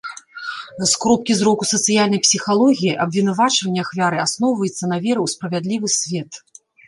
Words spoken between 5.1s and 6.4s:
ў справядлівы свет.